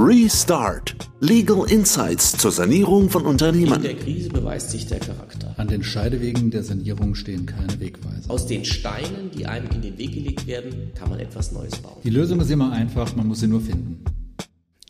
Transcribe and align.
Restart. 0.00 0.94
Legal 1.18 1.68
Insights 1.68 2.36
zur 2.36 2.52
Sanierung 2.52 3.10
von 3.10 3.26
Unternehmen. 3.26 3.74
In 3.74 3.82
der 3.82 3.96
Krise 3.96 4.28
beweist 4.28 4.70
sich 4.70 4.86
der 4.86 5.00
Charakter. 5.00 5.52
An 5.56 5.66
den 5.66 5.82
Scheidewegen 5.82 6.52
der 6.52 6.62
Sanierung 6.62 7.16
stehen 7.16 7.46
keine 7.46 7.80
Wegweiser. 7.80 8.30
Aus 8.30 8.46
den 8.46 8.64
Steinen, 8.64 9.32
die 9.36 9.46
einem 9.46 9.68
in 9.72 9.82
den 9.82 9.98
Weg 9.98 10.12
gelegt 10.12 10.46
werden, 10.46 10.92
kann 10.94 11.10
man 11.10 11.18
etwas 11.18 11.50
Neues 11.50 11.74
bauen. 11.78 11.96
Die 12.04 12.10
Lösung 12.10 12.40
ist 12.40 12.48
immer 12.48 12.70
einfach, 12.70 13.16
man 13.16 13.26
muss 13.26 13.40
sie 13.40 13.48
nur 13.48 13.60
finden. 13.60 14.04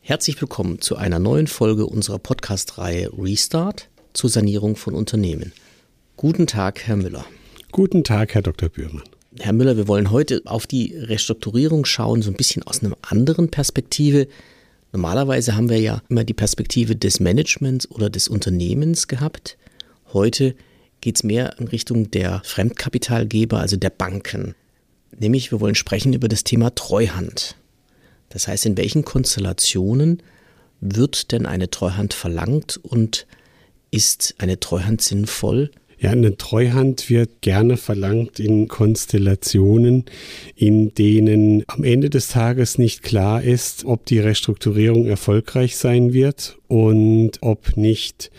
Herzlich 0.02 0.38
willkommen 0.42 0.82
zu 0.82 0.96
einer 0.96 1.18
neuen 1.18 1.46
Folge 1.46 1.86
unserer 1.86 2.18
Podcast-Reihe 2.18 3.10
Restart 3.16 3.88
zur 4.12 4.28
Sanierung 4.28 4.76
von 4.76 4.92
Unternehmen. 4.92 5.54
Guten 6.18 6.46
Tag, 6.46 6.86
Herr 6.86 6.96
Müller. 6.96 7.24
Guten 7.72 8.04
Tag, 8.04 8.34
Herr 8.34 8.42
Dr. 8.42 8.68
Bührmann. 8.68 9.04
Herr 9.38 9.54
Müller, 9.54 9.78
wir 9.78 9.88
wollen 9.88 10.10
heute 10.10 10.42
auf 10.44 10.66
die 10.66 10.94
Restrukturierung 10.94 11.86
schauen, 11.86 12.20
so 12.20 12.30
ein 12.30 12.36
bisschen 12.36 12.62
aus 12.62 12.82
einer 12.82 12.98
anderen 13.00 13.50
Perspektive. 13.50 14.28
Normalerweise 14.98 15.54
haben 15.54 15.68
wir 15.68 15.78
ja 15.78 16.02
immer 16.08 16.24
die 16.24 16.34
Perspektive 16.34 16.96
des 16.96 17.20
Managements 17.20 17.88
oder 17.88 18.10
des 18.10 18.26
Unternehmens 18.26 19.06
gehabt. 19.06 19.56
Heute 20.12 20.56
geht 21.00 21.14
es 21.14 21.22
mehr 21.22 21.56
in 21.60 21.68
Richtung 21.68 22.10
der 22.10 22.42
Fremdkapitalgeber, 22.44 23.60
also 23.60 23.76
der 23.76 23.90
Banken. 23.90 24.56
Nämlich, 25.16 25.52
wir 25.52 25.60
wollen 25.60 25.76
sprechen 25.76 26.14
über 26.14 26.26
das 26.26 26.42
Thema 26.42 26.74
Treuhand. 26.74 27.54
Das 28.28 28.48
heißt, 28.48 28.66
in 28.66 28.76
welchen 28.76 29.04
Konstellationen 29.04 30.20
wird 30.80 31.30
denn 31.30 31.46
eine 31.46 31.70
Treuhand 31.70 32.12
verlangt 32.12 32.76
und 32.82 33.28
ist 33.92 34.34
eine 34.38 34.58
Treuhand 34.58 35.00
sinnvoll? 35.00 35.70
Ja, 36.00 36.10
eine 36.10 36.36
Treuhand 36.36 37.10
wird 37.10 37.40
gerne 37.40 37.76
verlangt 37.76 38.38
in 38.38 38.68
Konstellationen, 38.68 40.04
in 40.54 40.94
denen 40.94 41.64
am 41.66 41.82
Ende 41.82 42.08
des 42.08 42.28
Tages 42.28 42.78
nicht 42.78 43.02
klar 43.02 43.42
ist, 43.42 43.84
ob 43.84 44.06
die 44.06 44.20
Restrukturierung 44.20 45.06
erfolgreich 45.06 45.76
sein 45.76 46.12
wird 46.12 46.56
und 46.68 47.38
ob 47.40 47.76
nicht 47.76 48.30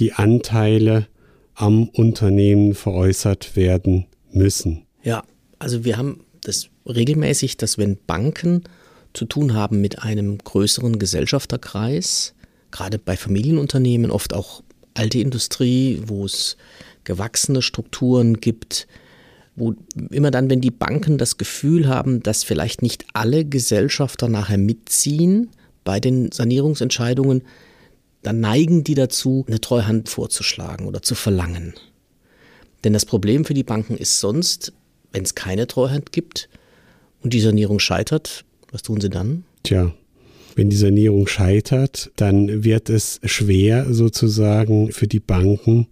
die 0.00 0.12
Anteile 0.12 1.06
am 1.54 1.88
Unternehmen 1.88 2.74
veräußert 2.74 3.54
werden 3.54 4.06
müssen. 4.32 4.82
Ja, 5.04 5.22
also 5.60 5.84
wir 5.84 5.96
haben 5.96 6.24
das 6.42 6.68
regelmäßig, 6.84 7.56
dass 7.56 7.78
wenn 7.78 7.96
Banken 8.06 8.64
zu 9.12 9.24
tun 9.24 9.54
haben 9.54 9.80
mit 9.80 10.02
einem 10.02 10.38
größeren 10.38 10.98
Gesellschafterkreis, 10.98 12.34
gerade 12.72 12.98
bei 12.98 13.16
Familienunternehmen, 13.16 14.10
oft 14.10 14.34
auch 14.34 14.62
alte 14.94 15.18
Industrie, 15.18 16.02
wo 16.06 16.24
es 16.24 16.56
gewachsene 17.04 17.62
Strukturen 17.62 18.40
gibt, 18.40 18.86
wo 19.56 19.74
immer 20.10 20.30
dann, 20.30 20.50
wenn 20.50 20.60
die 20.60 20.70
Banken 20.70 21.18
das 21.18 21.36
Gefühl 21.36 21.88
haben, 21.88 22.22
dass 22.22 22.44
vielleicht 22.44 22.82
nicht 22.82 23.04
alle 23.12 23.44
Gesellschafter 23.44 24.28
nachher 24.28 24.58
mitziehen 24.58 25.50
bei 25.84 26.00
den 26.00 26.32
Sanierungsentscheidungen, 26.32 27.42
dann 28.22 28.40
neigen 28.40 28.84
die 28.84 28.94
dazu, 28.94 29.44
eine 29.46 29.60
Treuhand 29.60 30.08
vorzuschlagen 30.08 30.86
oder 30.86 31.02
zu 31.02 31.14
verlangen. 31.14 31.74
Denn 32.82 32.92
das 32.92 33.04
Problem 33.04 33.44
für 33.44 33.54
die 33.54 33.62
Banken 33.62 33.96
ist 33.96 34.18
sonst, 34.18 34.72
wenn 35.12 35.24
es 35.24 35.34
keine 35.34 35.66
Treuhand 35.66 36.10
gibt 36.10 36.48
und 37.22 37.32
die 37.32 37.40
Sanierung 37.40 37.78
scheitert, 37.78 38.44
was 38.72 38.82
tun 38.82 39.00
sie 39.00 39.10
dann? 39.10 39.44
Tja, 39.62 39.92
wenn 40.56 40.70
die 40.70 40.76
Sanierung 40.76 41.26
scheitert, 41.26 42.10
dann 42.16 42.64
wird 42.64 42.90
es 42.90 43.20
schwer 43.24 43.92
sozusagen 43.92 44.92
für 44.92 45.06
die 45.06 45.20
Banken, 45.20 45.88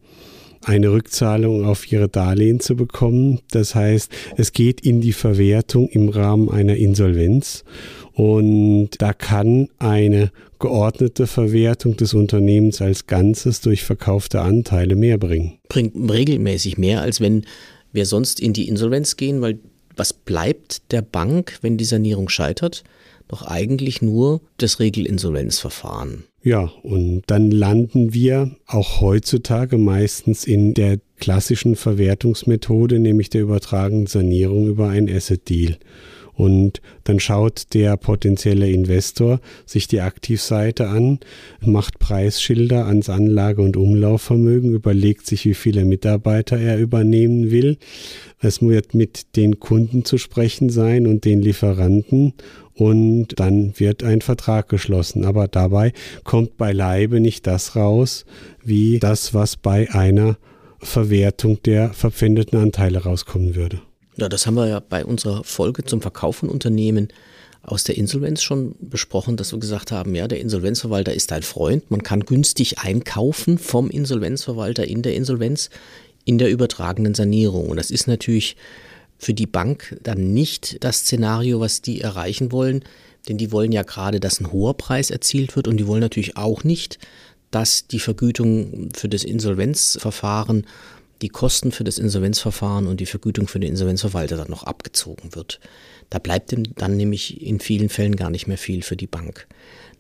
eine 0.65 0.93
Rückzahlung 0.93 1.65
auf 1.65 1.91
ihre 1.91 2.09
Darlehen 2.09 2.61
zu 2.61 2.77
bekommen. 2.77 3.41
Das 3.51 3.75
heißt, 3.75 4.11
es 4.37 4.53
geht 4.53 4.81
in 4.81 5.01
die 5.01 5.13
Verwertung 5.13 5.89
im 5.89 6.09
Rahmen 6.09 6.49
einer 6.51 6.77
Insolvenz 6.77 7.65
und 8.13 8.91
da 8.99 9.13
kann 9.13 9.69
eine 9.79 10.31
geordnete 10.59 11.27
Verwertung 11.27 11.97
des 11.97 12.15
Unternehmens 12.15 12.81
als 12.81 13.07
Ganzes 13.07 13.61
durch 13.61 13.83
verkaufte 13.83 14.43
Anteile 14.43 14.95
mehr 14.95 15.19
bringen. 15.19 15.59
Bringt 15.69 15.95
regelmäßig 16.11 16.79
mehr, 16.79 17.01
als 17.01 17.21
wenn 17.21 17.45
wir 17.93 18.07
sonst 18.07 18.39
in 18.39 18.53
die 18.53 18.69
Insolvenz 18.69 19.17
gehen, 19.17 19.41
weil 19.41 19.59
was 19.97 20.13
bleibt 20.13 20.93
der 20.93 21.03
Bank, 21.03 21.59
wenn 21.61 21.77
die 21.77 21.85
Sanierung 21.85 22.29
scheitert? 22.29 22.85
Doch 23.33 23.47
eigentlich 23.47 24.03
nur 24.03 24.43
das 24.59 24.79
Regelinsolvenzverfahren. 24.79 26.25
Ja, 26.43 26.71
und 26.83 27.23
dann 27.29 27.51
landen 27.51 28.13
wir 28.13 28.57
auch 28.67 29.01
heutzutage 29.01 29.79
meistens 29.79 30.45
in 30.45 30.75
der 30.75 30.99
klassischen 31.19 31.75
Verwertungsmethode, 31.75 32.99
nämlich 32.99 33.31
der 33.31 33.41
übertragenen 33.41 34.07
Sanierung 34.07 34.67
über 34.67 34.91
ein 34.91 35.09
Asset 35.09 35.49
Deal. 35.49 35.79
Und 36.35 36.81
dann 37.05 37.21
schaut 37.21 37.75
der 37.75 37.97
potenzielle 37.97 38.71
Investor 38.71 39.41
sich 39.67 39.87
die 39.87 40.01
Aktivseite 40.01 40.89
an, 40.89 41.21
macht 41.61 41.99
Preisschilder 41.99 42.87
ans 42.87 43.11
Anlage- 43.11 43.63
und 43.63 43.77
Umlaufvermögen, 43.77 44.73
überlegt 44.73 45.27
sich, 45.27 45.45
wie 45.45 45.55
viele 45.55 45.85
Mitarbeiter 45.85 46.59
er 46.59 46.79
übernehmen 46.79 47.51
will. 47.51 47.77
Es 48.41 48.63
wird 48.63 48.95
mit 48.95 49.37
den 49.37 49.61
Kunden 49.61 50.05
zu 50.05 50.19
sprechen 50.19 50.71
sein 50.71 51.07
und 51.07 51.25
den 51.25 51.43
Lieferanten 51.43 52.33
und 52.75 53.39
dann 53.39 53.79
wird 53.79 54.03
ein 54.03 54.21
Vertrag 54.21 54.69
geschlossen. 54.69 55.25
Aber 55.25 55.49
dabei 55.49 55.93
kommt 56.25 56.57
beileibe 56.57 57.21
nicht 57.21 57.47
das 57.47 57.77
raus, 57.77 58.25
wie 58.65 58.99
das, 58.99 59.35
was 59.35 59.57
bei 59.57 59.91
einer 59.91 60.39
Verwertung 60.79 61.63
der 61.63 61.93
verpfändeten 61.93 62.59
Anteile 62.59 63.05
rauskommen 63.05 63.55
würde. 63.55 63.81
Ja, 64.17 64.29
das 64.29 64.47
haben 64.47 64.55
wir 64.55 64.69
ja 64.69 64.81
bei 64.81 65.05
unserer 65.05 65.43
Folge 65.45 65.85
zum 65.85 66.03
Verkauf 66.03 66.37
von 66.37 66.49
Unternehmen 66.49 67.09
aus 67.63 67.85
der 67.85 67.97
Insolvenz 67.97 68.43
schon 68.43 68.75
besprochen, 68.81 69.37
dass 69.37 69.53
wir 69.53 69.61
gesagt 69.61 69.93
haben, 69.93 70.15
ja, 70.15 70.27
der 70.27 70.41
Insolvenzverwalter 70.41 71.15
ist 71.15 71.33
ein 71.33 71.43
Freund. 71.43 71.91
Man 71.91 72.03
kann 72.03 72.25
günstig 72.25 72.81
einkaufen 72.81 73.57
vom 73.57 73.89
Insolvenzverwalter 73.89 74.87
in 74.87 75.03
der 75.03 75.15
Insolvenz 75.15 75.71
in 76.25 76.39
der 76.39 76.51
übertragenen 76.51 77.15
Sanierung. 77.15 77.69
Und 77.71 77.77
das 77.77 77.91
ist 77.91 78.07
natürlich 78.07 78.57
für 79.19 79.35
die 79.35 79.47
Bank 79.47 79.97
dann 80.03 80.33
nicht 80.33 80.83
das 80.83 80.99
Szenario, 80.99 81.61
was 81.61 81.81
die 81.81 82.01
erreichen 82.01 82.51
wollen, 82.51 82.85
denn 83.29 83.39
die 83.39 83.53
wollen 83.53 83.71
ja 83.71 83.85
gerade, 83.85 84.19
dass 84.19 84.41
ein 84.41 84.51
hoher 84.51 84.77
Preis 84.77 85.11
erzielt 85.11 85.55
wird 85.55 85.69
und 85.69 85.77
die 85.77 85.87
wollen 85.87 86.01
natürlich 86.01 86.37
auch 86.37 86.65
nicht, 86.65 86.99
dass 87.53 87.87
die 87.87 88.01
Vergütung 88.01 88.89
für 88.95 89.09
das 89.09 89.23
Insolvenzverfahren, 89.23 90.67
die 91.23 91.29
Kosten 91.29 91.73
für 91.73 91.85
das 91.85 91.99
Insolvenzverfahren 91.99 92.87
und 92.87 93.01
die 93.01 93.07
Vergütung 93.07 93.49
für 93.49 93.61
den 93.61 93.71
Insolvenzverwalter 93.71 94.37
dann 94.37 94.51
noch 94.51 94.65
abgezogen 94.65 95.35
wird. 95.35 95.61
Da 96.11 96.19
bleibt 96.19 96.55
dann 96.77 96.97
nämlich 96.97 97.41
in 97.41 97.61
vielen 97.61 97.89
Fällen 97.89 98.17
gar 98.17 98.31
nicht 98.31 98.47
mehr 98.47 98.59
viel 98.59 98.83
für 98.83 98.97
die 98.97 99.07
Bank. 99.07 99.47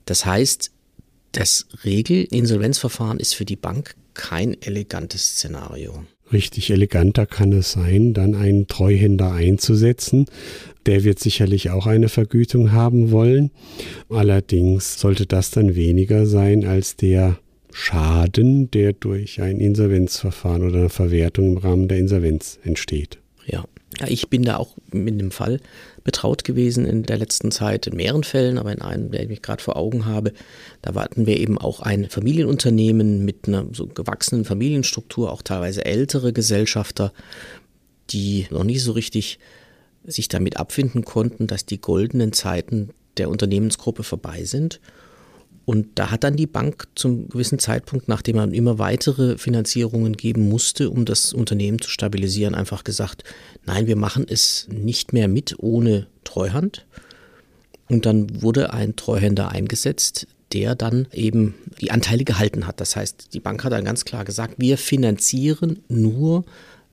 Das 0.05 0.27
heißt, 0.27 0.71
das 1.32 1.66
Regel-Insolvenzverfahren 1.84 3.19
ist 3.19 3.34
für 3.34 3.47
die 3.47 3.56
Bank 3.56 3.94
kein 4.15 4.61
elegantes 4.61 5.37
Szenario 5.37 6.05
richtig 6.32 6.71
eleganter 6.71 7.27
kann 7.27 7.53
es 7.53 7.72
sein, 7.72 8.15
dann 8.15 8.34
einen 8.34 8.66
Treuhänder 8.66 9.32
einzusetzen. 9.32 10.27
Der 10.87 11.05
wird 11.05 11.19
sicherlich 11.19 11.71
auch 11.71 11.87
eine 11.87 12.09
Vergütung 12.09 12.72
haben 12.72 13.11
wollen. 13.11 13.50
Allerdings 14.09 14.99
sollte 14.99 15.27
das 15.27 15.50
dann 15.50 15.75
weniger 15.75 16.27
sein 16.27 16.65
als 16.65 16.97
der 16.97 17.38
Schaden, 17.72 18.71
der 18.71 18.93
durch 18.93 19.41
ein 19.41 19.59
Insolvenzverfahren 19.59 20.62
oder 20.62 20.78
eine 20.78 20.88
Verwertung 20.88 21.53
im 21.53 21.56
Rahmen 21.56 21.88
der 21.88 21.99
Insolvenz 21.99 22.59
entsteht. 22.62 23.19
Ja, 23.47 23.65
ja 23.99 24.06
ich 24.09 24.28
bin 24.28 24.43
da 24.43 24.56
auch 24.56 24.77
mit 24.93 25.19
dem 25.19 25.31
Fall 25.31 25.59
betraut 26.05 26.44
gewesen 26.44 26.84
in 26.84 27.03
der 27.05 27.19
letzten 27.19 27.50
Zeit, 27.50 27.87
in 27.87 27.97
mehreren 27.97 28.25
Fällen, 28.25 28.59
aber 28.59 28.72
in 28.72 28.82
einem, 28.82 29.11
der 29.11 29.28
ich 29.28 29.43
gerade 29.43 29.62
vor 29.62 29.77
Augen 29.77 30.05
habe, 30.05 30.32
da 30.82 30.94
hatten 30.94 31.27
wir 31.27 31.38
eben 31.38 31.59
auch 31.59 31.81
ein 31.81 32.11
Familienunternehmen 32.11 33.25
mit 33.25 33.49
einer 33.49 33.66
so 33.72 33.87
gewachsenen 33.87 34.44
Familienstruktur, 34.44 35.32
auch 35.32 35.43
teilweise 35.43 35.84
ältere 35.84 36.32
Gesellschafter, 36.32 37.12
die 38.11 38.47
noch 38.50 38.65
nicht 38.65 38.82
so 38.82 38.93
richtig 38.93 39.38
sich 40.05 40.28
damit 40.28 40.56
abfinden 40.56 41.05
konnten, 41.05 41.47
dass 41.47 41.65
die 41.65 41.81
goldenen 41.81 42.32
Zeiten 42.32 42.91
der 43.16 43.31
Unternehmensgruppe 43.31 44.03
vorbei 44.03 44.44
sind 44.44 44.81
und 45.64 45.87
da 45.94 46.11
hat 46.11 46.25
dann 46.25 46.37
die 46.37 46.47
Bank 46.47 46.88
zum 46.94 47.29
gewissen 47.29 47.59
Zeitpunkt, 47.59 48.09
nachdem 48.09 48.37
man 48.37 48.53
immer 48.53 48.79
weitere 48.79 49.38
Finanzierungen 49.38 50.17
geben 50.17 50.49
musste, 50.49 50.91
um 50.91 51.05
das 51.05 51.32
Unternehmen 51.32 51.81
zu 51.81 51.88
stabilisieren, 51.88 52.55
einfach 52.55 52.85
gesagt, 52.85 53.23
nein, 53.64 53.87
wir 53.87 53.97
machen 53.97 54.26
es 54.29 54.67
nicht 54.70 55.12
mehr 55.12 55.29
mit 55.29 55.56
ohne 55.59 56.09
Treuhand. 56.25 56.87
Und 57.88 58.06
dann 58.06 58.43
wurde 58.43 58.73
ein 58.73 58.97
Treuhänder 58.97 59.50
eingesetzt, 59.50 60.26
der 60.53 60.75
dann 60.75 61.06
eben 61.12 61.55
die 61.81 61.91
Anteile 61.91 62.25
gehalten 62.25 62.67
hat. 62.67 62.81
Das 62.81 62.97
heißt, 62.97 63.32
die 63.32 63.41
Bank 63.41 63.62
hat 63.65 63.73
dann 63.73 63.85
ganz 63.85 64.05
klar 64.05 64.25
gesagt, 64.25 64.55
wir 64.58 64.79
finanzieren 64.79 65.81
nur, 65.88 66.44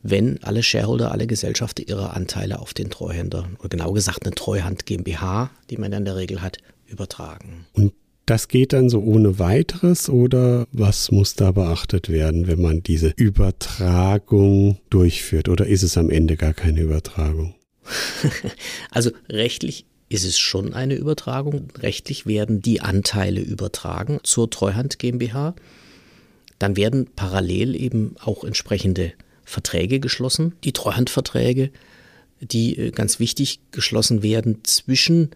wenn 0.01 0.41
alle 0.43 0.63
Shareholder, 0.63 1.11
alle 1.11 1.27
Gesellschafter 1.27 1.83
ihre 1.87 2.11
Anteile 2.11 2.59
auf 2.59 2.73
den 2.73 2.89
Treuhänder, 2.89 3.49
oder 3.59 3.69
genau 3.69 3.91
gesagt 3.91 4.25
eine 4.25 4.35
Treuhand 4.35 4.85
GmbH, 4.85 5.49
die 5.69 5.77
man 5.77 5.91
in 5.91 6.05
der 6.05 6.15
Regel 6.15 6.41
hat, 6.41 6.57
übertragen. 6.85 7.65
Und 7.73 7.93
das 8.29 8.47
geht 8.47 8.73
dann 8.73 8.89
so 8.89 8.99
ohne 8.99 9.39
weiteres 9.39 10.07
oder 10.07 10.67
was 10.71 11.09
muss 11.09 11.33
da 11.33 11.51
beachtet 11.51 12.09
werden, 12.09 12.45
wenn 12.45 12.61
man 12.61 12.83
diese 12.83 13.11
Übertragung 13.15 14.77
durchführt 14.91 15.49
oder 15.49 15.65
ist 15.65 15.81
es 15.81 15.97
am 15.97 16.11
Ende 16.11 16.37
gar 16.37 16.53
keine 16.53 16.81
Übertragung? 16.81 17.55
Also 18.91 19.11
rechtlich 19.29 19.85
ist 20.09 20.25
es 20.25 20.37
schon 20.37 20.73
eine 20.73 20.95
Übertragung. 20.95 21.69
Rechtlich 21.79 22.25
werden 22.27 22.61
die 22.61 22.81
Anteile 22.81 23.41
übertragen 23.41 24.19
zur 24.23 24.49
Treuhand 24.49 24.99
GmbH. 24.99 25.55
Dann 26.59 26.77
werden 26.77 27.07
parallel 27.15 27.75
eben 27.75 28.15
auch 28.19 28.43
entsprechende 28.43 29.13
Verträge 29.43 29.99
geschlossen, 29.99 30.53
die 30.63 30.73
Treuhandverträge, 30.73 31.71
die 32.41 32.77
äh, 32.77 32.91
ganz 32.91 33.19
wichtig 33.19 33.59
geschlossen 33.71 34.21
werden 34.21 34.59
zwischen 34.63 35.31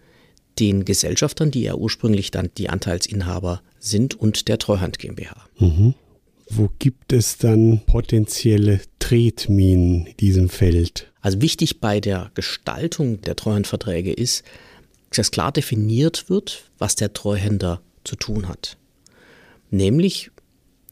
den 0.58 0.84
Gesellschaftern, 0.84 1.50
die 1.50 1.62
ja 1.62 1.74
ursprünglich 1.74 2.30
dann 2.30 2.50
die 2.56 2.68
Anteilsinhaber 2.68 3.62
sind, 3.78 4.14
und 4.14 4.48
der 4.48 4.58
Treuhand 4.58 4.98
GmbH. 4.98 5.36
Mhm. 5.58 5.94
Wo 6.48 6.70
gibt 6.78 7.12
es 7.12 7.38
dann 7.38 7.82
potenzielle 7.86 8.80
Tretminen 8.98 10.06
in 10.06 10.16
diesem 10.18 10.48
Feld? 10.48 11.10
Also 11.20 11.40
wichtig 11.40 11.80
bei 11.80 12.00
der 12.00 12.30
Gestaltung 12.34 13.20
der 13.22 13.36
Treuhandverträge 13.36 14.12
ist, 14.12 14.44
dass 15.10 15.30
klar 15.30 15.52
definiert 15.52 16.28
wird, 16.28 16.70
was 16.78 16.96
der 16.96 17.12
Treuhänder 17.12 17.80
zu 18.04 18.16
tun 18.16 18.48
hat. 18.48 18.76
Nämlich, 19.70 20.30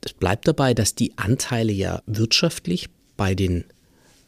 es 0.05 0.13
bleibt 0.13 0.49
dabei, 0.49 0.75
dass 0.75 0.95
die 0.95 1.17
Anteile 1.19 1.73
ja 1.73 2.03
wirtschaftlich 2.07 2.89
bei 3.17 3.35
den 3.35 3.65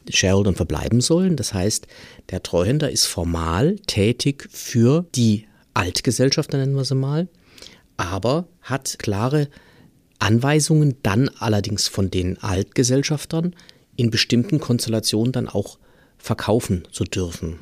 Shareholdern 0.09 0.55
verbleiben 0.55 1.01
sollen. 1.01 1.35
Das 1.35 1.53
heißt, 1.53 1.87
der 2.29 2.43
Treuhänder 2.43 2.91
ist 2.91 3.05
formal 3.05 3.77
tätig 3.87 4.47
für 4.51 5.05
die 5.15 5.47
Altgesellschafter, 5.73 6.57
nennen 6.57 6.75
wir 6.75 6.85
sie 6.85 6.95
mal, 6.95 7.27
aber 7.97 8.47
hat 8.61 8.97
klare 8.99 9.49
Anweisungen 10.19 10.95
dann 11.03 11.29
allerdings 11.39 11.87
von 11.87 12.09
den 12.09 12.37
Altgesellschaftern 12.37 13.55
in 13.95 14.09
bestimmten 14.09 14.59
Konstellationen 14.59 15.31
dann 15.31 15.47
auch 15.47 15.77
verkaufen 16.17 16.87
zu 16.91 17.03
dürfen. 17.03 17.59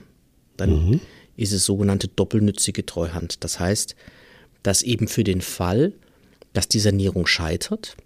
Dann 0.58 0.90
mhm. 0.90 1.00
ist 1.36 1.52
es 1.52 1.66
sogenannte 1.66 2.08
doppelnützige 2.08 2.86
Treuhand. 2.86 3.44
Das 3.44 3.60
heißt, 3.60 3.96
dass 4.62 4.82
eben 4.82 5.08
für 5.08 5.24
den 5.24 5.42
Fall, 5.42 5.94
dass 6.54 6.68
die 6.68 6.80
Sanierung 6.80 7.26
scheitert, 7.26 7.98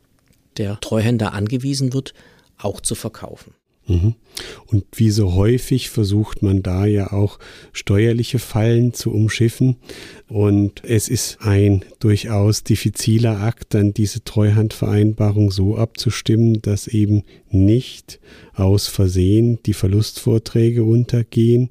der 0.57 0.80
Treuhänder 0.80 1.33
angewiesen 1.33 1.94
wird, 1.94 2.13
auch 2.57 2.81
zu 2.81 2.95
verkaufen. 2.95 3.54
Mhm. 3.88 4.16
Und 4.68 4.86
wie 4.94 5.10
so 5.10 5.34
häufig 5.34 5.89
versucht 5.89 6.44
man 6.44 6.62
da 6.62 6.86
ja 6.86 7.12
auch 7.12 7.39
steuerliche 7.72 8.38
Fallen 8.38 8.94
zu 8.94 9.12
umschiffen. 9.12 9.78
Und 10.28 10.84
es 10.84 11.07
ist 11.07 11.38
ein 11.42 11.84
durchaus 12.00 12.63
diffiziler 12.63 13.39
Akt, 13.39 13.74
dann 13.74 13.94
diese 13.94 14.24
Treuhandvereinbarung 14.24 15.51
so 15.51 15.78
abzustimmen, 15.78 16.62
dass 16.62 16.88
eben 16.88 17.24
nicht 17.50 18.19
aus 18.54 18.88
Versehen 18.88 19.60
die 19.66 19.74
Verlustvorträge 19.74 20.83
untergehen, 20.83 21.69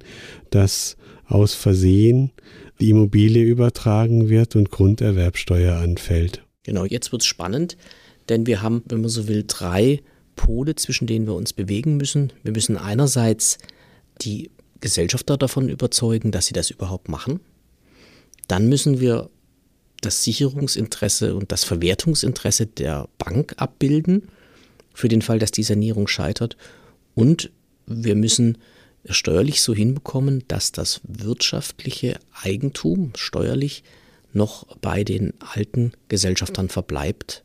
dass 0.51 0.97
aus 1.27 1.55
Versehen 1.55 2.33
die 2.81 2.91
Immobilie 2.91 3.45
übertragen 3.45 4.29
wird 4.29 4.57
und 4.57 4.71
Grunderwerbsteuer 4.71 5.77
anfällt. 5.77 6.43
Genau, 6.63 6.85
jetzt 6.85 7.13
wird 7.13 7.23
es 7.23 7.27
spannend, 7.27 7.77
denn 8.29 8.47
wir 8.47 8.63
haben, 8.63 8.83
wenn 8.87 9.01
man 9.01 9.11
so 9.11 9.29
will, 9.29 9.45
drei 9.47 10.01
Pole, 10.37 10.77
zwischen 10.77 11.07
denen 11.07 11.27
wir 11.27 11.35
uns 11.35 11.53
bewegen 11.53 11.97
müssen. 11.97 12.33
Wir 12.43 12.53
müssen 12.53 12.77
einerseits 12.77 13.59
die 14.23 14.51
Gesellschafter 14.81 15.37
davon 15.37 15.69
überzeugen, 15.69 16.31
dass 16.31 16.47
sie 16.47 16.53
das 16.53 16.71
überhaupt 16.71 17.09
machen. 17.09 17.41
Dann 18.47 18.69
müssen 18.69 19.01
wir 19.01 19.31
das 20.01 20.23
Sicherungsinteresse 20.23 21.35
und 21.35 21.51
das 21.51 21.65
Verwertungsinteresse 21.65 22.67
der 22.67 23.09
Bank 23.19 23.55
abbilden, 23.57 24.29
für 24.95 25.09
den 25.09 25.23
Fall, 25.23 25.39
dass 25.39 25.51
die 25.51 25.63
Sanierung 25.63 26.09
scheitert. 26.09 26.57
Und 27.15 27.51
wir 27.87 28.15
müssen 28.15 28.59
steuerlich 29.05 29.61
so 29.61 29.75
hinbekommen, 29.75 30.45
dass 30.49 30.73
das 30.73 31.01
wirtschaftliche 31.05 32.19
Eigentum 32.43 33.13
steuerlich 33.17 33.85
noch 34.33 34.67
bei 34.79 35.05
den 35.05 35.35
alten 35.41 35.93
Gesellschaftern 36.09 36.69
verbleibt. 36.69 37.45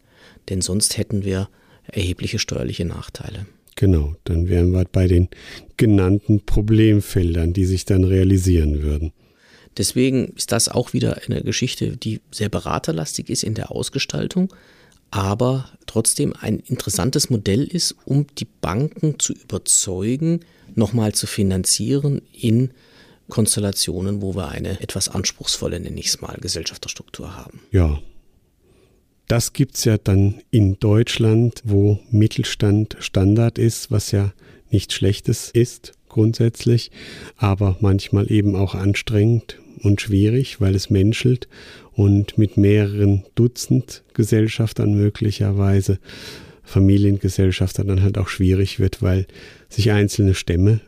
Denn 0.50 0.62
sonst 0.62 0.98
hätten 0.98 1.24
wir 1.24 1.50
erhebliche 1.88 2.40
steuerliche 2.40 2.86
Nachteile. 2.86 3.46
Genau, 3.76 4.16
dann 4.26 4.48
wären 4.48 4.72
wir 4.72 4.86
bei 4.86 5.08
den 5.08 5.30
genannten 5.78 6.46
Problemfeldern, 6.46 7.54
die 7.54 7.66
sich 7.66 7.86
dann 7.86 8.04
realisieren 8.04 8.84
würden. 8.84 9.12
Deswegen 9.78 10.34
ist 10.36 10.52
das 10.52 10.68
auch 10.68 10.94
wieder 10.94 11.22
eine 11.26 11.42
Geschichte, 11.44 11.96
die 11.96 12.20
sehr 12.30 12.50
beraterlastig 12.50 13.30
ist 13.30 13.44
in 13.44 13.54
der 13.54 13.72
Ausgestaltung, 13.72 14.54
aber 15.10 15.70
trotzdem 15.86 16.34
ein 16.40 16.60
interessantes 16.60 17.30
Modell 17.30 17.64
ist, 17.64 17.96
um 18.06 18.28
die 18.38 18.48
Banken 18.60 19.20
zu 19.20 19.34
überzeugen, 19.34 20.42
nochmal 20.76 21.14
zu 21.14 21.28
finanzieren 21.28 22.22
in 22.34 22.72
Konstellationen, 23.30 24.22
wo 24.22 24.36
wir 24.36 24.50
eine 24.50 24.82
etwas 24.82 25.10
anspruchsvolle, 25.10 25.80
nenne 25.80 26.00
ich 26.00 26.08
es 26.08 26.22
mal, 26.22 26.38
Gesellschafterstruktur 26.40 27.36
haben. 27.36 27.62
Ja, 27.72 28.00
das 29.32 29.54
gibt 29.54 29.76
es 29.76 29.86
ja 29.86 29.98
dann 29.98 30.42
in 30.50 30.78
Deutschland, 30.82 31.62
wo 31.64 32.00
Mittelstand 32.12 32.98
Standard 33.00 33.58
ist, 33.58 33.90
was 33.90 34.12
ja 34.12 34.34
nichts 34.72 34.94
Schlechtes 34.94 35.50
ist 35.52 35.94
grundsätzlich, 36.10 36.92
aber 37.38 37.78
manchmal 37.80 38.30
eben 38.30 38.58
auch 38.58 38.76
anstrengend 38.76 39.58
und 39.84 40.02
schwierig, 40.02 40.60
weil 40.60 40.76
es 40.76 40.90
menschelt 40.90 41.48
und 41.94 42.38
mit 42.38 42.58
mehreren 42.58 43.24
Dutzend 43.36 44.04
Gesellschaftern 44.14 44.96
möglicherweise 44.96 46.00
Familiengesellschaftern 46.64 47.88
dann 47.88 48.02
halt 48.02 48.18
auch 48.18 48.28
schwierig 48.28 48.82
wird, 48.82 49.02
weil 49.02 49.28
sich 49.70 49.92
einzelne 49.92 50.34
Stämme 50.34 50.82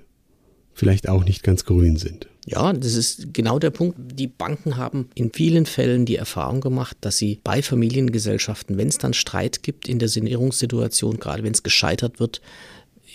vielleicht 0.73 1.07
auch 1.07 1.23
nicht 1.23 1.43
ganz 1.43 1.63
grün 1.63 1.95
sind. 1.95 2.27
Ja, 2.45 2.73
das 2.73 2.95
ist 2.95 3.33
genau 3.33 3.57
der 3.57 3.69
Punkt. 3.69 3.97
Die 3.99 4.27
Banken 4.27 4.75
haben 4.77 5.09
in 5.15 5.31
vielen 5.31 5.65
Fällen 5.65 6.05
die 6.05 6.17
Erfahrung 6.17 6.59
gemacht, 6.61 6.97
dass 7.01 7.17
sie 7.17 7.39
bei 7.43 7.61
Familiengesellschaften, 7.61 8.77
wenn 8.77 8.89
es 8.89 8.97
dann 8.97 9.13
Streit 9.13 9.63
gibt 9.63 9.87
in 9.87 9.99
der 9.99 10.09
Sanierungssituation, 10.09 11.19
gerade 11.19 11.43
wenn 11.43 11.53
es 11.53 11.63
gescheitert 11.63 12.19
wird, 12.19 12.41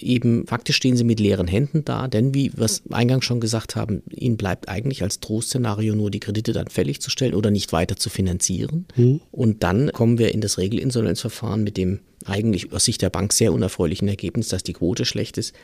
eben 0.01 0.47
faktisch 0.47 0.77
stehen 0.77 0.97
sie 0.97 1.05
mit 1.05 1.21
leeren 1.21 1.49
Händen 1.49 1.85
da, 1.85 2.09
denn 2.09 2.35
wie 2.35 2.53
wir 2.57 2.65
es 2.65 2.83
eingangs 2.91 3.25
schon 3.25 3.41
gesagt 3.41 3.77
haben, 3.77 4.03
ihnen 4.11 4.37
bleibt 4.37 4.69
eigentlich 4.69 5.03
als 5.03 5.21
Trostszenario 5.21 5.95
nur 5.95 6.11
die 6.11 6.21
Kredite 6.21 6.53
dann 6.53 6.69
fällig 6.69 7.01
zu 7.01 7.11
stellen 7.11 7.35
oder 7.35 7.51
nicht 7.51 7.73
weiter 7.73 7.97
zu 7.97 8.11
finanzieren. 8.11 8.87
Mhm. 8.97 9.21
Und 9.31 9.63
dann 9.63 9.93
kommen 9.93 10.19
wir 10.19 10.33
in 10.33 10.41
das 10.41 10.59
Regelinsolvenzverfahren 10.59 11.63
mit 11.65 11.77
dem 11.77 12.01
eigentlich 12.25 12.73
aus 12.73 12.85
Sicht 12.85 13.03
der 13.03 13.11
Bank 13.11 13.33
sehr 13.33 13.53
unerfreulichen 13.53 14.09
Ergebnis, 14.09 14.49
dass 14.49 14.63
die 14.63 14.73
Quote 14.73 15.05
schlecht 15.05 15.39
ist. 15.39 15.55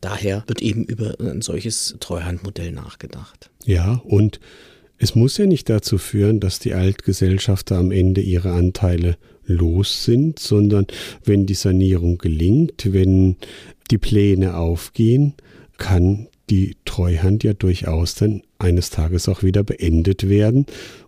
Daher 0.00 0.44
wird 0.46 0.62
eben 0.62 0.84
über 0.84 1.16
ein 1.20 1.42
solches 1.42 1.96
Treuhandmodell 2.00 2.72
nachgedacht. 2.72 3.50
Ja, 3.64 4.02
und 4.04 4.40
es 4.98 5.14
muss 5.14 5.36
ja 5.36 5.46
nicht 5.46 5.68
dazu 5.68 5.98
führen, 5.98 6.40
dass 6.40 6.58
die 6.58 6.74
Altgesellschafter 6.74 7.76
am 7.76 7.90
Ende 7.90 8.20
ihre 8.20 8.52
Anteile 8.52 9.16
los 9.44 10.04
sind, 10.04 10.38
sondern 10.38 10.86
wenn 11.24 11.46
die 11.46 11.54
Sanierung 11.54 12.18
gelingt, 12.18 12.92
wenn 12.92 13.36
die 13.90 13.98
Pläne 13.98 14.56
aufgehen, 14.56 15.34
kann 15.76 16.28
die 16.50 16.76
Treuhand 16.84 17.44
ja 17.44 17.52
durchaus 17.52 18.14
dann 18.14 18.42
eines 18.58 18.90
Tages 18.90 19.28
auch 19.28 19.42
wieder 19.42 19.62
beendet 19.62 20.28
werden, 20.28 20.66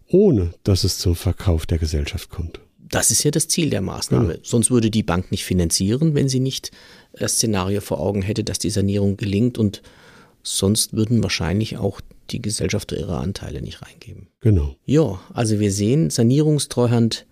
ohne 0.08 0.52
dass 0.64 0.84
es 0.84 0.98
zum 0.98 1.14
Verkauf 1.14 1.66
der 1.66 1.78
Gesellschaft 1.78 2.30
kommt. 2.30 2.60
Das 2.90 3.10
ist 3.10 3.22
ja 3.22 3.30
das 3.30 3.48
Ziel 3.48 3.70
der 3.70 3.82
Maßnahme. 3.82 4.34
Ja. 4.34 4.38
Sonst 4.42 4.70
würde 4.70 4.90
die 4.90 5.02
Bank 5.02 5.30
nicht 5.30 5.44
finanzieren, 5.44 6.14
wenn 6.14 6.28
sie 6.28 6.40
nicht 6.40 6.70
das 7.18 7.34
Szenario 7.34 7.80
vor 7.80 8.00
Augen 8.00 8.22
hätte, 8.22 8.44
dass 8.44 8.58
die 8.58 8.70
Sanierung 8.70 9.16
gelingt 9.16 9.58
und 9.58 9.82
sonst 10.42 10.94
würden 10.94 11.22
wahrscheinlich 11.22 11.76
auch 11.76 12.00
die 12.30 12.42
Gesellschafter 12.42 12.96
ihre 12.96 13.18
Anteile 13.18 13.62
nicht 13.62 13.82
reingeben. 13.82 14.28
Genau. 14.40 14.76
Ja, 14.84 15.20
also 15.32 15.60
wir 15.60 15.72
sehen 15.72 16.10
Sanierungstreuhand 16.10 17.26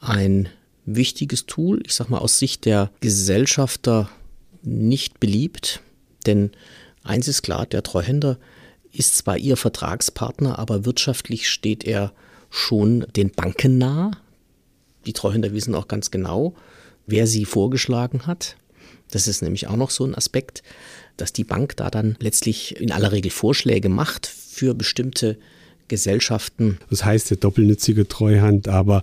ein 0.00 0.48
wichtiges 0.86 1.46
Tool, 1.46 1.80
ich 1.84 1.94
sag 1.94 2.08
mal 2.08 2.18
aus 2.18 2.38
Sicht 2.38 2.64
der 2.64 2.90
Gesellschafter 3.00 4.10
nicht 4.62 5.20
beliebt, 5.20 5.82
denn 6.26 6.50
eins 7.02 7.28
ist 7.28 7.42
klar, 7.42 7.66
der 7.66 7.82
Treuhänder 7.82 8.38
ist 8.92 9.16
zwar 9.18 9.38
ihr 9.38 9.56
Vertragspartner, 9.56 10.58
aber 10.58 10.84
wirtschaftlich 10.84 11.48
steht 11.48 11.84
er 11.84 12.12
schon 12.50 13.06
den 13.14 13.30
Banken 13.30 13.78
nah. 13.78 14.10
Die 15.06 15.12
Treuhänder 15.12 15.52
wissen 15.52 15.74
auch 15.74 15.86
ganz 15.86 16.10
genau, 16.10 16.54
wer 17.06 17.26
sie 17.26 17.44
vorgeschlagen 17.44 18.26
hat. 18.26 18.56
Das 19.10 19.28
ist 19.28 19.42
nämlich 19.42 19.66
auch 19.66 19.76
noch 19.76 19.90
so 19.90 20.04
ein 20.04 20.14
Aspekt, 20.14 20.62
dass 21.16 21.32
die 21.32 21.44
Bank 21.44 21.76
da 21.76 21.90
dann 21.90 22.16
letztlich 22.20 22.80
in 22.80 22.92
aller 22.92 23.12
Regel 23.12 23.30
Vorschläge 23.30 23.88
macht 23.88 24.26
für 24.26 24.74
bestimmte 24.74 25.38
Gesellschaften. 25.88 26.78
Das 26.88 27.04
heißt 27.04 27.30
ja 27.30 27.36
doppelnützige 27.36 28.06
Treuhand, 28.06 28.68
aber 28.68 29.02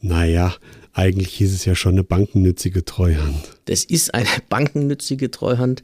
naja, 0.00 0.54
eigentlich 0.94 1.34
hieß 1.34 1.52
es 1.52 1.64
ja 1.64 1.74
schon 1.74 1.92
eine 1.94 2.04
bankennützige 2.04 2.84
Treuhand. 2.84 3.36
Das 3.66 3.84
ist 3.84 4.14
eine 4.14 4.28
bankennützige 4.48 5.30
Treuhand, 5.30 5.82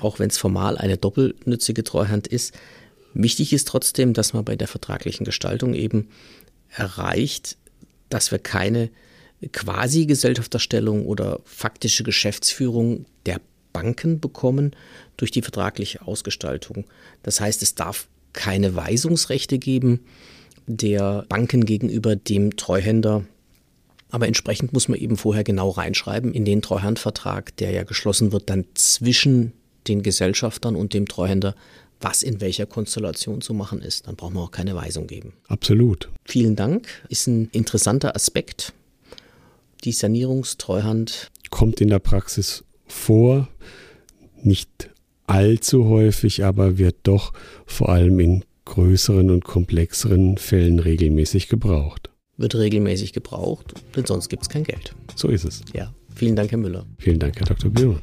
auch 0.00 0.18
wenn 0.18 0.30
es 0.30 0.38
formal 0.38 0.78
eine 0.78 0.96
doppelnützige 0.96 1.84
Treuhand 1.84 2.26
ist. 2.26 2.54
Wichtig 3.12 3.52
ist 3.52 3.68
trotzdem, 3.68 4.12
dass 4.12 4.32
man 4.32 4.44
bei 4.44 4.56
der 4.56 4.68
vertraglichen 4.68 5.24
Gestaltung 5.24 5.74
eben 5.74 6.08
erreicht, 6.70 7.56
dass 8.08 8.30
wir 8.30 8.38
keine 8.38 8.90
Quasi-Gesellschafterstellung 9.52 11.06
oder 11.06 11.40
faktische 11.44 12.04
Geschäftsführung 12.04 13.06
der 13.26 13.40
Banken 13.72 14.20
bekommen 14.20 14.74
durch 15.16 15.30
die 15.30 15.42
vertragliche 15.42 16.02
Ausgestaltung. 16.02 16.84
Das 17.22 17.40
heißt, 17.40 17.62
es 17.62 17.74
darf 17.74 18.08
keine 18.32 18.74
Weisungsrechte 18.74 19.58
geben 19.58 20.00
der 20.66 21.24
Banken 21.28 21.64
gegenüber 21.64 22.16
dem 22.16 22.56
Treuhänder. 22.56 23.24
Aber 24.10 24.26
entsprechend 24.26 24.72
muss 24.72 24.88
man 24.88 24.98
eben 24.98 25.16
vorher 25.16 25.44
genau 25.44 25.70
reinschreiben 25.70 26.32
in 26.32 26.44
den 26.44 26.62
Treuhandvertrag, 26.62 27.56
der 27.56 27.70
ja 27.70 27.82
geschlossen 27.82 28.32
wird, 28.32 28.50
dann 28.50 28.64
zwischen 28.74 29.52
den 29.88 30.02
Gesellschaftern 30.02 30.76
und 30.76 30.94
dem 30.94 31.06
Treuhänder, 31.06 31.54
was 32.00 32.22
in 32.22 32.40
welcher 32.40 32.66
Konstellation 32.66 33.40
zu 33.40 33.54
machen 33.54 33.80
ist. 33.80 34.06
Dann 34.06 34.16
braucht 34.16 34.34
man 34.34 34.44
auch 34.44 34.50
keine 34.50 34.74
Weisung 34.74 35.06
geben. 35.06 35.32
Absolut. 35.48 36.10
Vielen 36.24 36.56
Dank. 36.56 36.86
Ist 37.08 37.26
ein 37.26 37.48
interessanter 37.52 38.14
Aspekt. 38.14 38.72
Die 39.84 39.92
Sanierungstreuhand 39.92 41.30
kommt 41.50 41.80
in 41.80 41.88
der 41.88 41.98
Praxis 41.98 42.64
vor, 42.86 43.48
nicht 44.42 44.90
allzu 45.26 45.86
häufig, 45.86 46.44
aber 46.44 46.78
wird 46.78 46.96
doch 47.04 47.32
vor 47.66 47.88
allem 47.88 48.20
in 48.20 48.44
größeren 48.64 49.30
und 49.30 49.44
komplexeren 49.44 50.38
Fällen 50.38 50.78
regelmäßig 50.78 51.48
gebraucht. 51.48 52.10
Wird 52.36 52.54
regelmäßig 52.54 53.12
gebraucht, 53.12 53.74
denn 53.94 54.04
sonst 54.04 54.28
gibt 54.28 54.42
es 54.42 54.48
kein 54.48 54.64
Geld. 54.64 54.94
So 55.14 55.28
ist 55.28 55.44
es. 55.44 55.62
Ja. 55.72 55.94
Vielen 56.14 56.34
Dank, 56.34 56.50
Herr 56.50 56.58
Müller. 56.58 56.86
Vielen 56.98 57.18
Dank, 57.18 57.38
Herr 57.38 57.46
Dr. 57.46 57.70
Biermann. 57.70 58.00